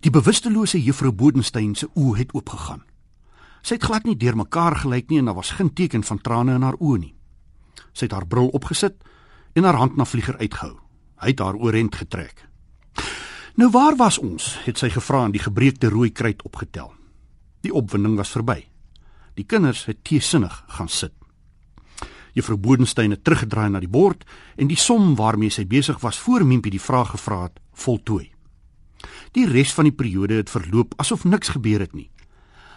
[0.00, 2.80] Die bewustelose juffrou Bodenstein se oë het oopgegaan.
[3.60, 6.64] Sy het glad nie deurmekaar gelyk nie en daar was geen teken van trane in
[6.64, 7.12] haar oë nie.
[7.92, 8.96] Sy het haar bril opgesit
[9.52, 10.78] en haar hand na vlieger uitgehou.
[11.20, 12.46] Hy het haar oorent getrek.
[13.60, 14.56] Nou waar was ons?
[14.64, 16.94] het sy gevra en die gebreekte rooi kruit opgetel.
[17.60, 18.62] Die opwinding was verby.
[19.36, 21.12] Die kinders het teesinnig gaan sit.
[22.32, 24.24] Juffrou Bodenstein het teruggedraai na die bord
[24.56, 28.29] en die som waarmee sy besig was voor Mimpie die vraag gevra het, voltooi.
[29.36, 32.10] Die res van die periode het verloop asof niks gebeur het nie.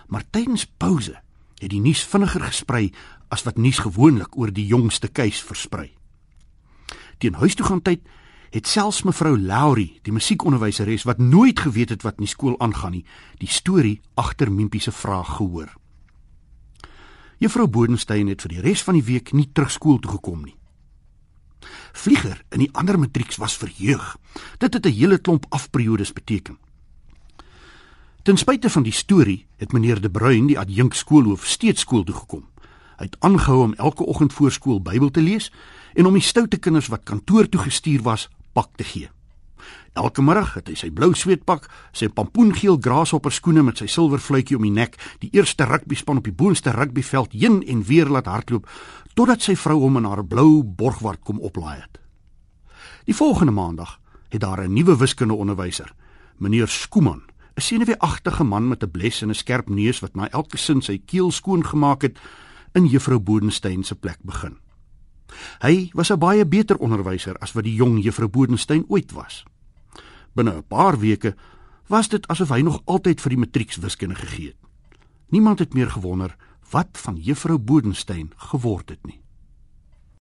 [0.08, 1.16] Maar tydens pouse
[1.60, 2.92] het die nuus vinniger gesprei
[3.34, 5.90] as wat nuus gewoonlik oor die jongste keis versprei.
[7.18, 8.04] Teen huis toe gaan tyd
[8.54, 13.00] het selfs mevrou Laurie, die musiekonderwyseres wat nooit geweet het wat in die skool aangaan
[13.00, 13.06] nie,
[13.42, 15.72] die storie agter Mimpie se vraag gehoor.
[17.42, 20.54] Juffrou Bodenstein het vir die res van die week nie terug skool toe gekom nie.
[21.92, 24.18] Vlieger in die ander matrieks was verheug.
[24.58, 26.58] Dit het 'n hele klomp afperiodes beteken.
[28.24, 32.16] Ten spyte van die storie het meneer De Bruin, die adjunk skoolhoof, steeds skool toe
[32.16, 32.46] gekom.
[32.98, 35.52] Hy het aangehou om elke oggend voor skool Bybel te lees
[35.94, 39.10] en om die stoute kinders wat kantoor toe gestuur was, pak te gee.
[39.94, 44.58] Elke middag het hy sy blou sweetpak, sy pampoengeel grashopper skoene met sy silwer fluitjie
[44.58, 48.66] om die nek, die eerste rugbyspan op die boonste rugbyveld heen en weer laat hardloop
[49.14, 52.00] totdat sy vrou hom in haar blou borgward kom oplaai het.
[53.06, 55.94] Die volgende maandag het daar 'n nuwe wiskundeonderwyser,
[56.38, 57.22] meneer Skooman,
[57.56, 60.98] 'n senuweeagtige man met 'n bles en 'n skerp neus wat na elke sin sy
[61.06, 62.20] keel skoon gemaak het,
[62.74, 64.58] in juffrou Bodenstein se plek begin.
[65.62, 69.44] Hy was 'n baie beter onderwyser as wat die jong juffrou Bodenstein ooit was.
[70.34, 71.36] Binne 'n paar weke
[71.88, 74.58] was dit asof hy nog altyd vir die matrieks wiskunde gegee het.
[75.30, 76.36] Niemand het meer gewonder
[76.70, 79.23] wat van juffrou Bodenstein geword het nie.